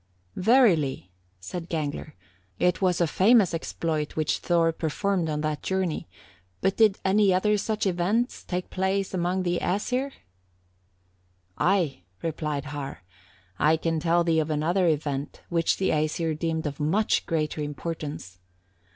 57. 0.33 0.43
"Verily," 0.43 1.11
said 1.39 1.69
Gangler, 1.69 2.13
"it 2.57 2.81
was 2.81 2.99
a 2.99 3.05
famous 3.05 3.53
exploit 3.53 4.15
which 4.15 4.39
Thor 4.39 4.71
performed 4.71 5.29
on 5.29 5.41
that 5.41 5.61
journey, 5.61 6.07
but 6.59 6.75
did 6.77 6.97
any 7.05 7.31
other 7.31 7.55
such 7.55 7.85
events 7.85 8.43
take 8.43 8.71
place 8.71 9.13
among 9.13 9.43
the 9.43 9.59
Æsir?" 9.61 10.11
"Ay," 11.59 12.01
replied 12.23 12.65
Har, 12.65 13.03
"I 13.59 13.77
can 13.77 13.99
tell 13.99 14.23
thee 14.23 14.39
of 14.39 14.49
another 14.49 14.87
event 14.87 15.43
which 15.49 15.77
the 15.77 15.89
Æsir 15.91 16.33
deemed 16.35 16.65
of 16.65 16.79
much 16.79 17.27
greater 17.27 17.61
importance. 17.61 18.39